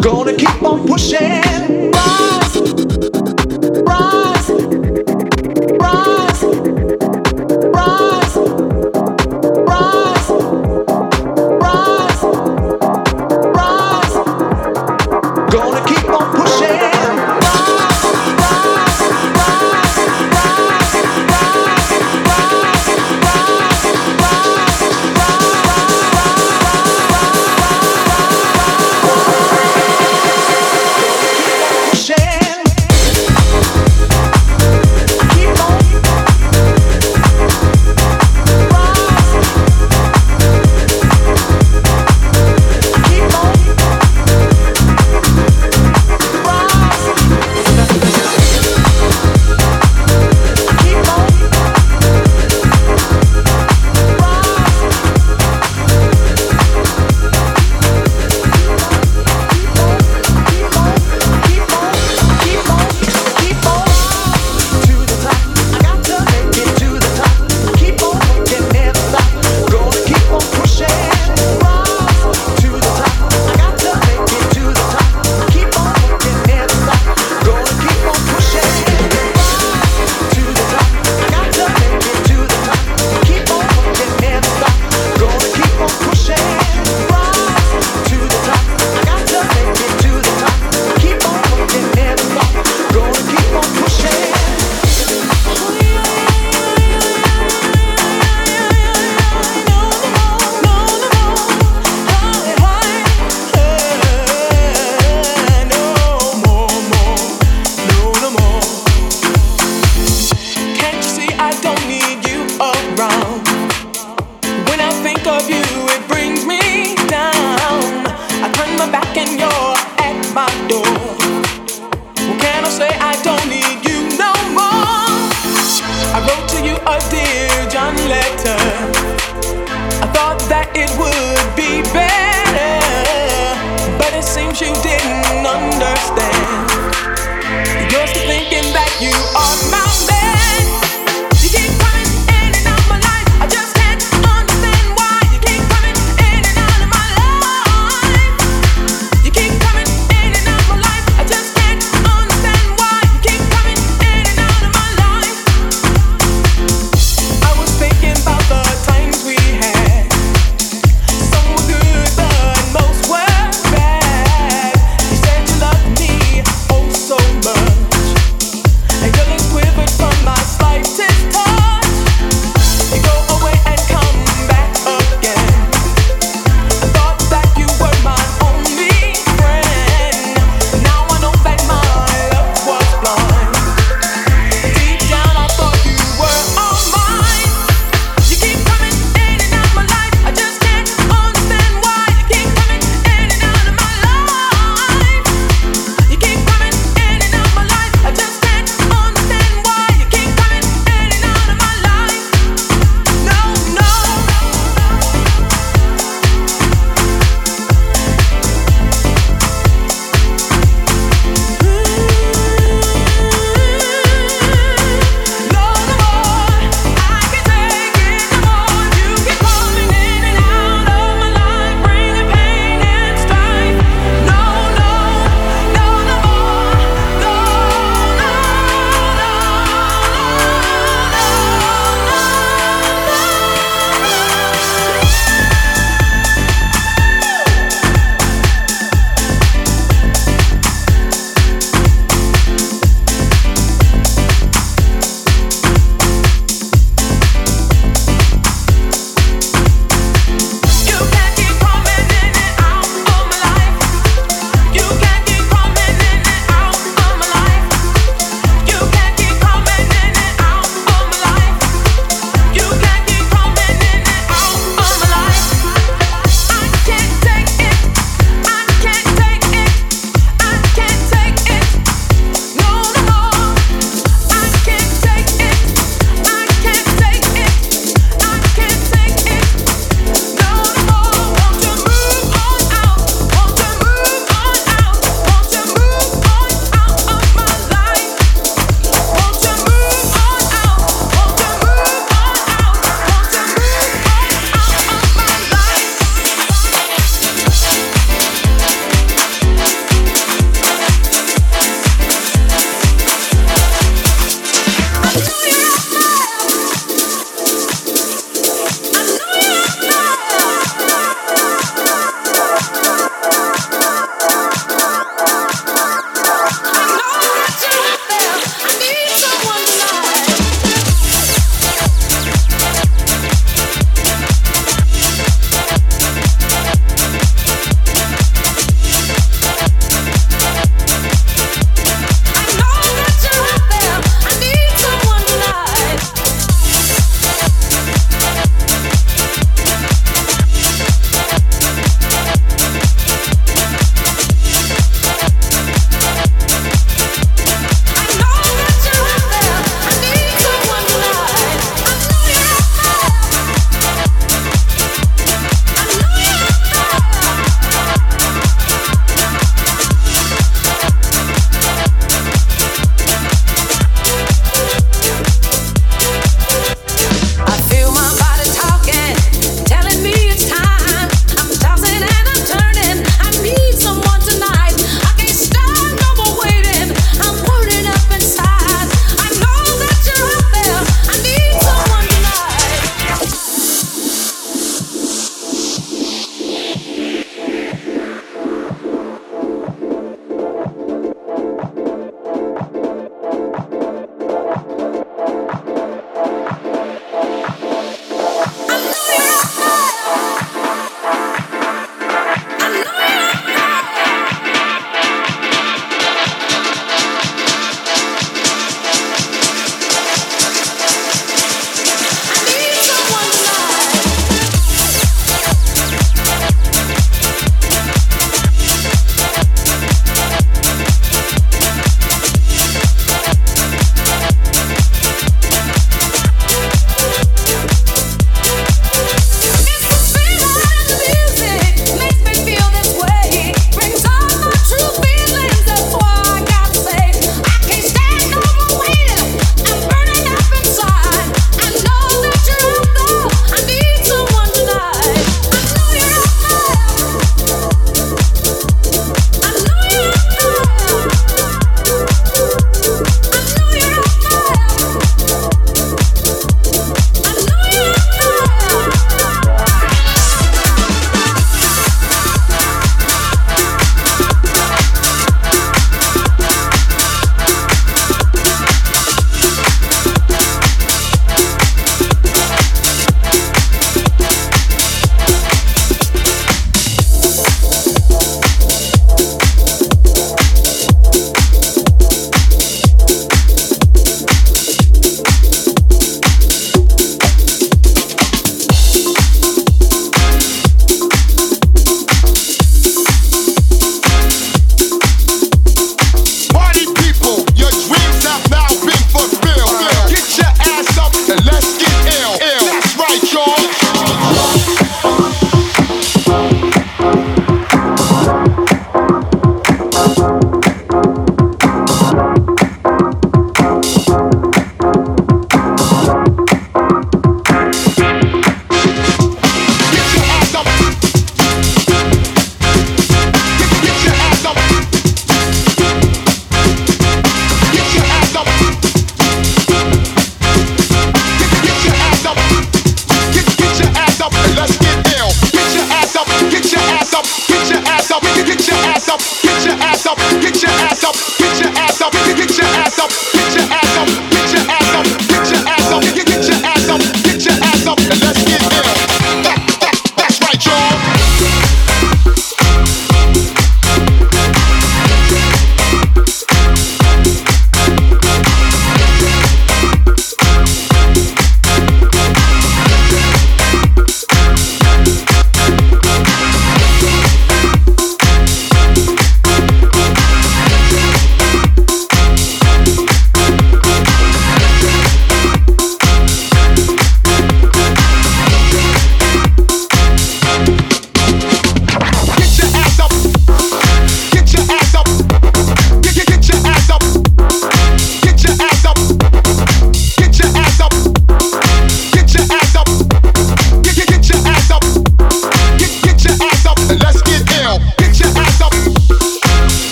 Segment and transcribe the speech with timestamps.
[0.00, 1.67] Gonna keep on pushing.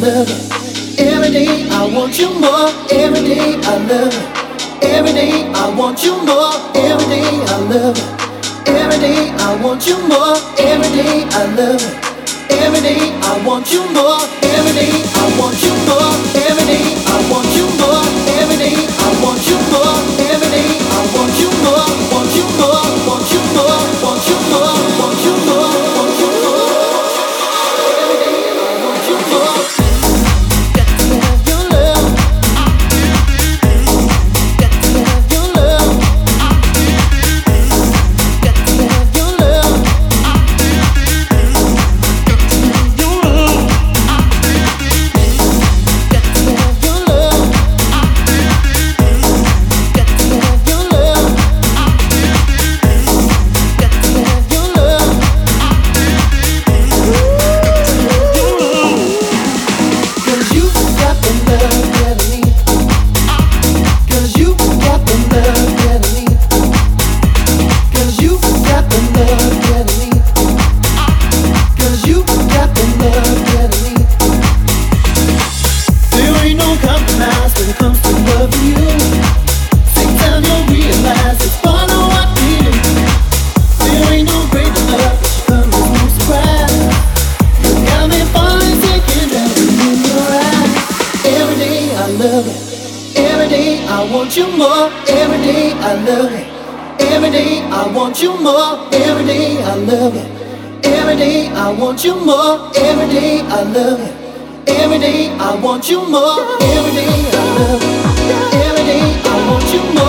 [0.00, 0.28] love.
[0.98, 2.70] Every day I want you more.
[2.90, 4.88] Every day I love you.
[4.88, 6.52] Every day I want you more.
[6.74, 8.74] Every day I love you.
[8.74, 10.36] Every day I want you more.
[10.58, 12.56] Every day I love you.
[12.58, 14.20] Every day I want you more.
[14.42, 15.97] Every day I want you more.
[101.98, 102.70] want you more.
[102.76, 104.72] Every day I love you.
[104.72, 106.38] Every day I want you more.
[106.62, 108.60] Every day I love you.
[108.66, 110.07] Every day I want you more.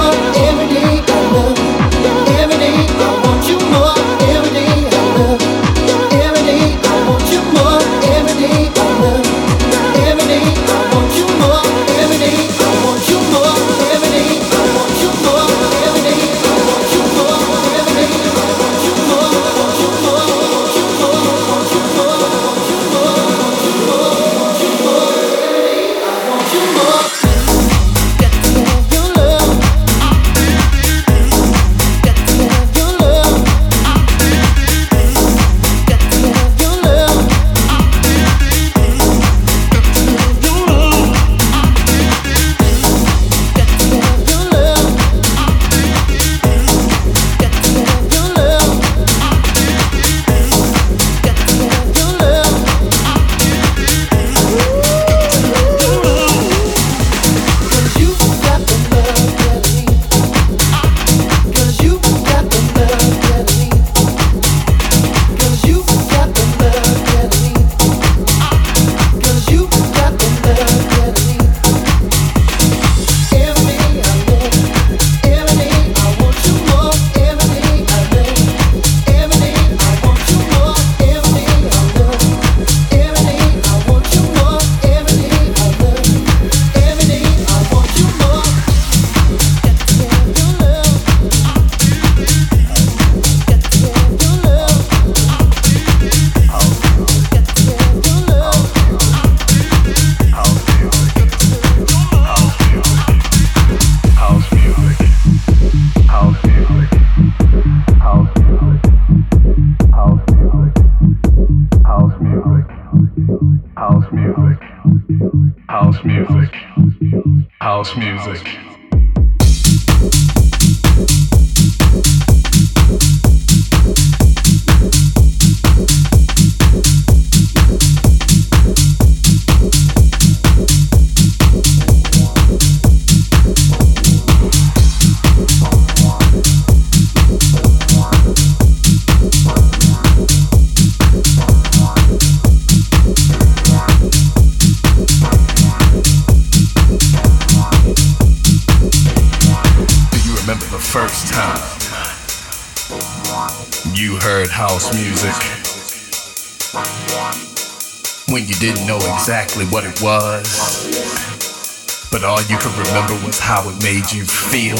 [163.49, 164.77] how it made you feel.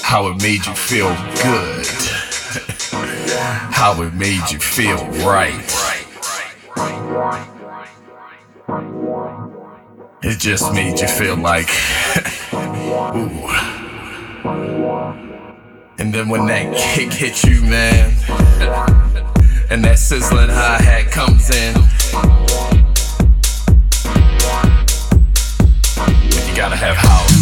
[0.00, 1.10] How it made you feel
[1.42, 1.86] good.
[3.70, 5.52] how it made you feel right.
[10.22, 11.68] It just made you feel like,
[12.54, 13.50] ooh.
[15.98, 18.14] And then when that kick hits you, man,
[19.70, 22.73] and that sizzling hi hat comes in.
[26.64, 27.33] Gotta have house.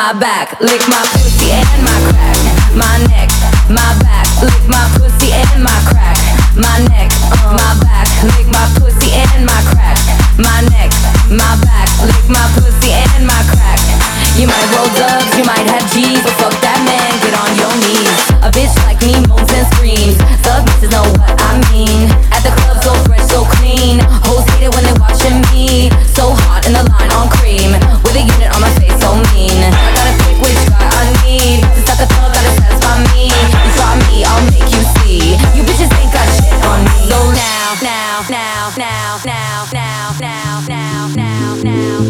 [0.00, 3.29] my back, lick my pussy and my crack, my neck.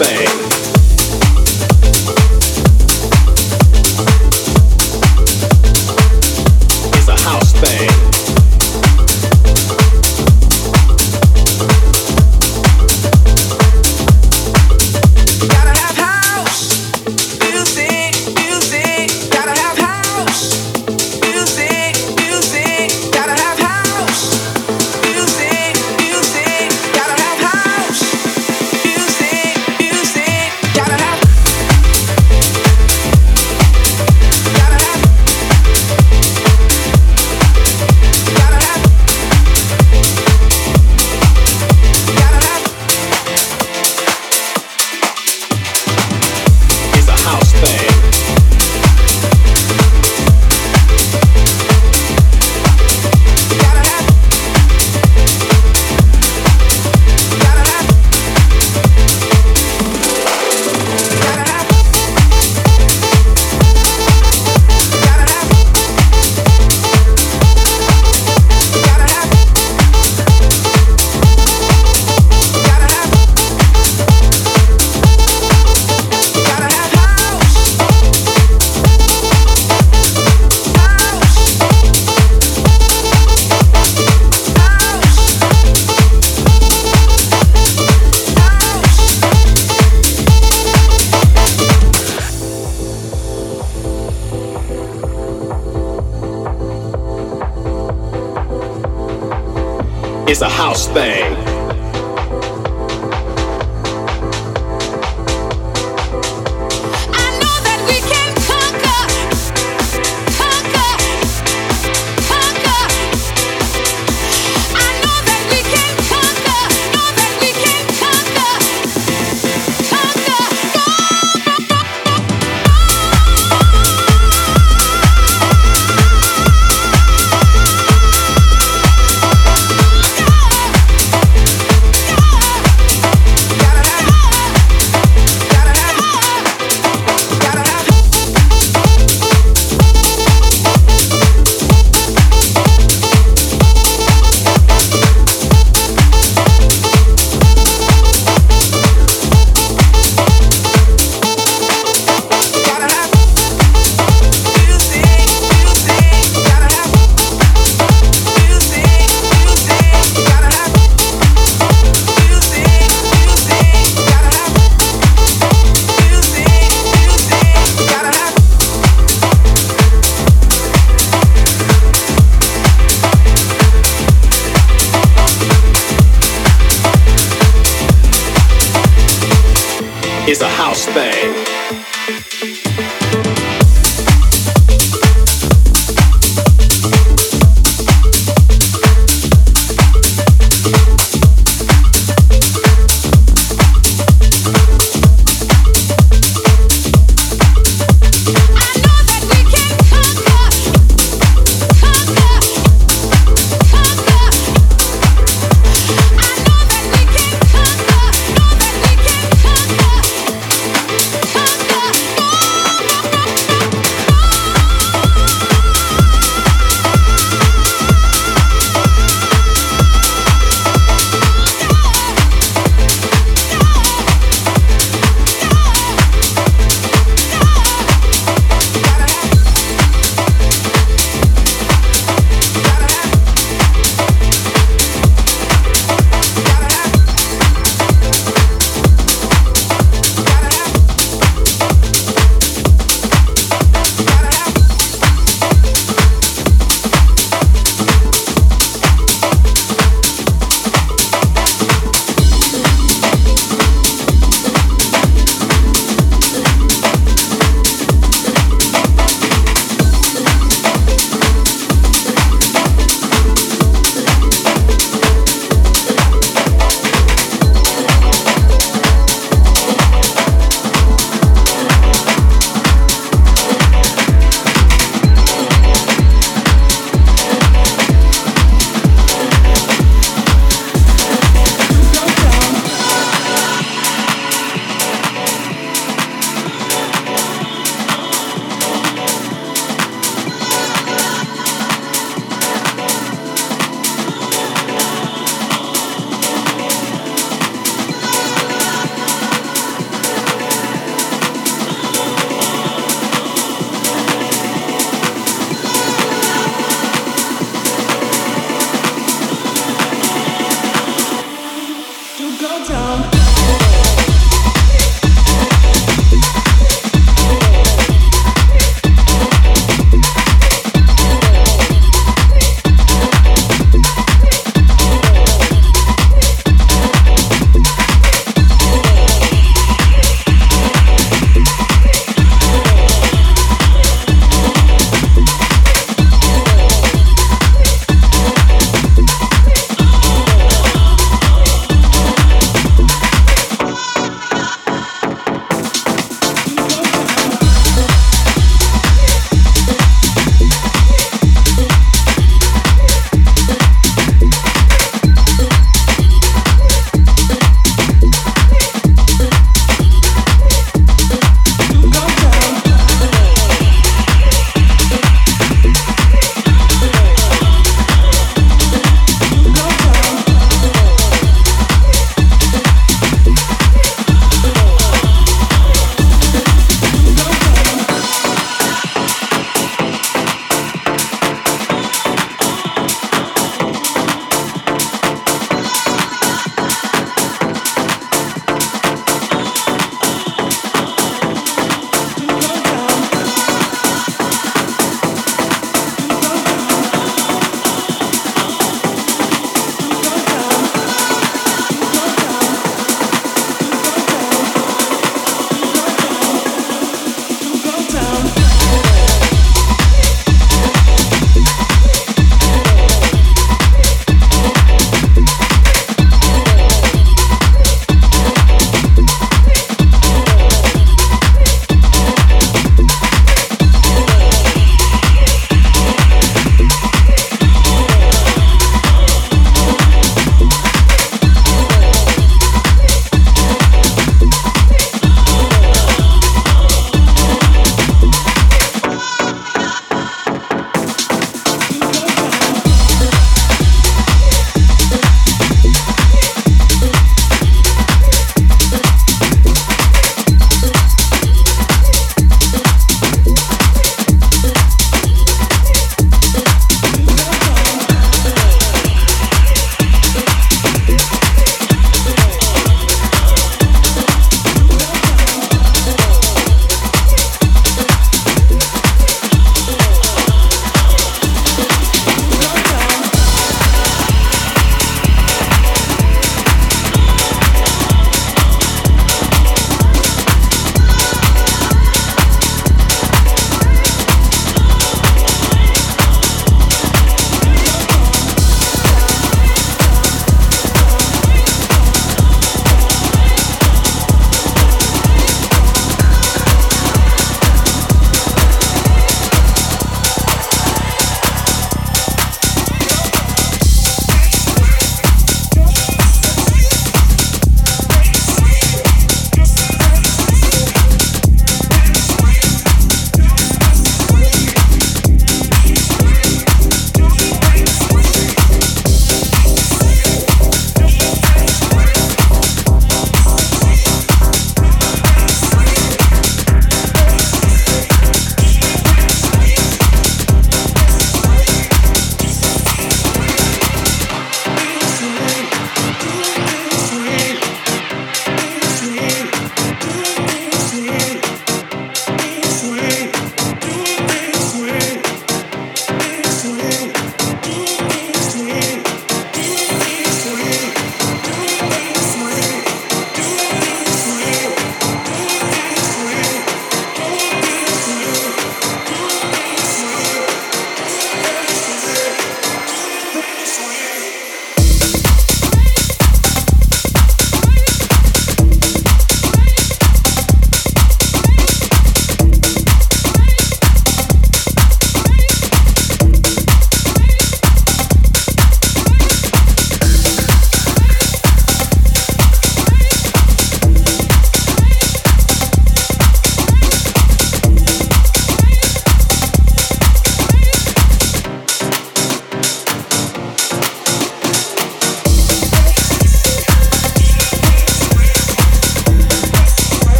[0.00, 0.49] Bang.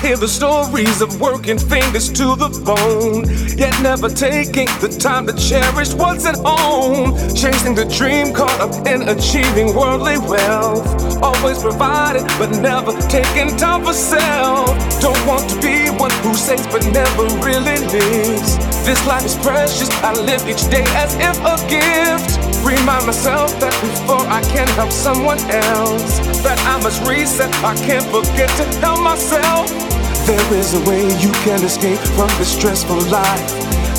[0.00, 3.24] Hear the stories of working fingers to the bone,
[3.56, 7.16] yet never taking the time to cherish what's at home.
[7.34, 10.86] Chasing the dream, caught up in achieving worldly wealth.
[11.22, 14.70] Always providing, but never taking time for self.
[15.00, 18.58] Don't want to be one who saves, but never really lives.
[18.86, 22.38] This life is precious, I live each day as if a gift.
[22.64, 27.52] Remind myself that before I can help someone else, that I must reset.
[27.64, 29.87] I can't forget to help myself.
[30.28, 33.48] There is a way you can escape from this stressful life.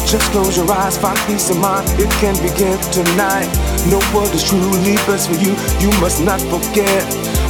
[0.06, 1.90] Just close your eyes, find peace of mind.
[2.00, 3.50] It can begin tonight.
[3.90, 5.58] Know what is truly best for you.
[5.82, 7.04] You must not forget.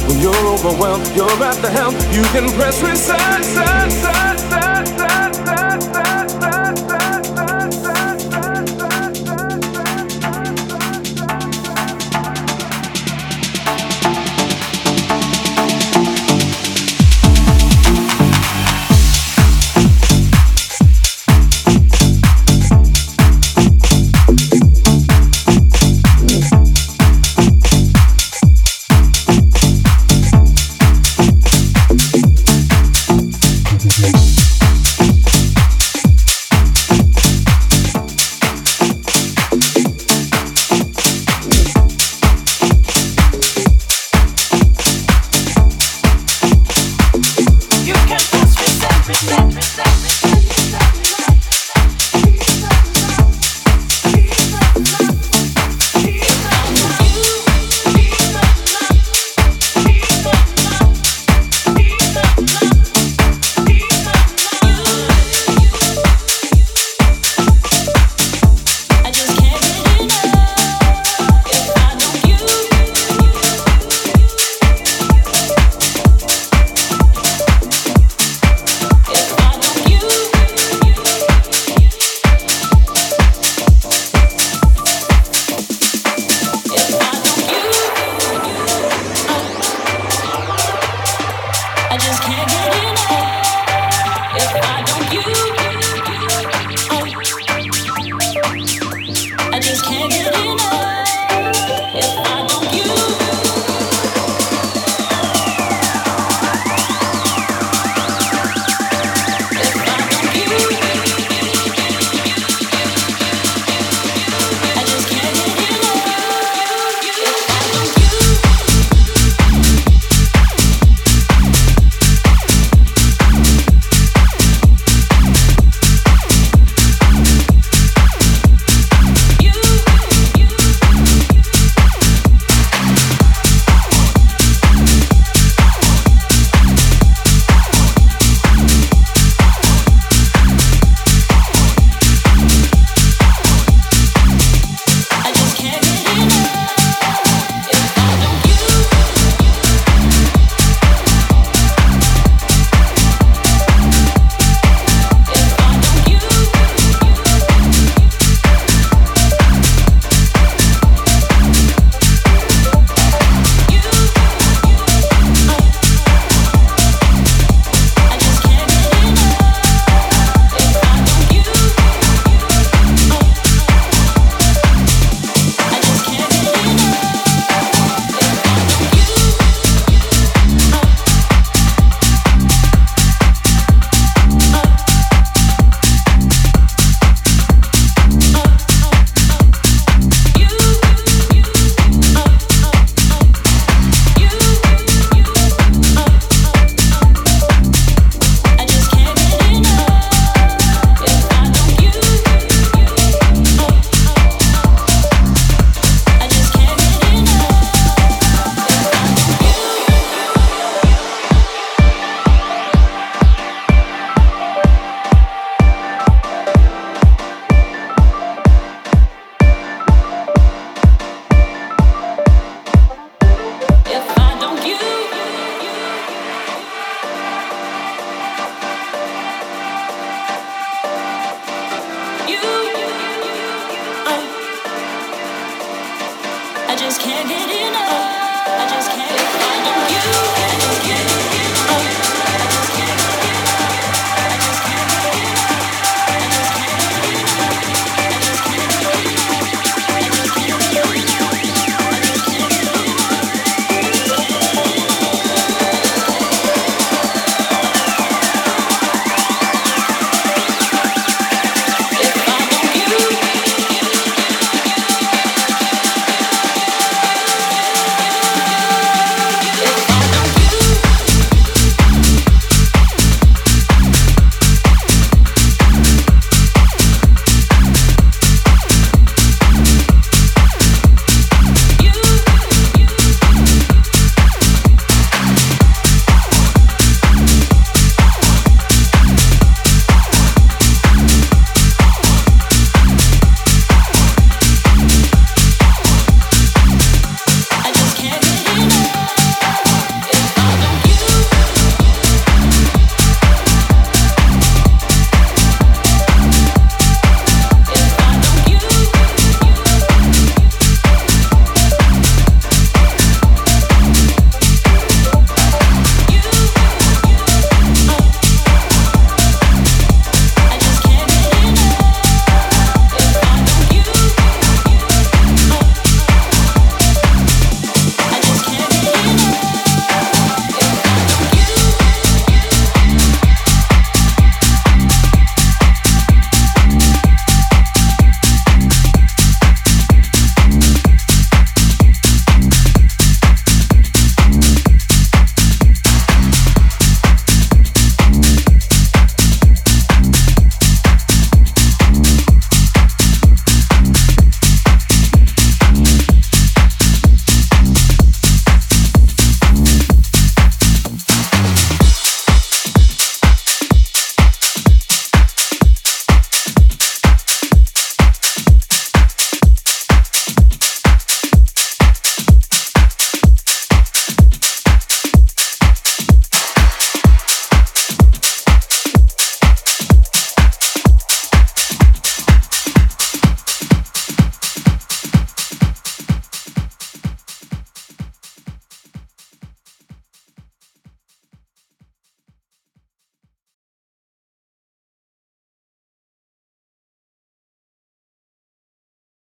[0.08, 1.92] When you're overwhelmed, you're at the helm.
[2.10, 3.20] You can press reset.
[3.20, 4.39] set, set, set, set,